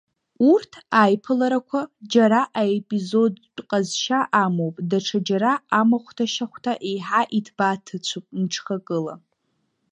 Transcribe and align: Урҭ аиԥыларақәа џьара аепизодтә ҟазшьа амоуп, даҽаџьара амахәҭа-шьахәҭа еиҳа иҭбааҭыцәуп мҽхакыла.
Урҭ 0.51 0.71
аиԥыларақәа 1.01 1.79
џьара 2.11 2.41
аепизодтә 2.59 3.61
ҟазшьа 3.69 4.19
амоуп, 4.43 4.75
даҽаџьара 4.89 5.53
амахәҭа-шьахәҭа 5.79 6.73
еиҳа 6.89 7.21
иҭбааҭыцәуп 7.37 8.25
мҽхакыла. 8.41 9.15